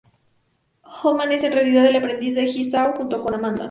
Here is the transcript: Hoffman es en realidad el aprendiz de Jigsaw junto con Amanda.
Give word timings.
Hoffman 0.81 1.31
es 1.31 1.43
en 1.43 1.53
realidad 1.53 1.85
el 1.85 1.95
aprendiz 1.97 2.33
de 2.33 2.47
Jigsaw 2.47 2.95
junto 2.95 3.21
con 3.21 3.35
Amanda. 3.35 3.59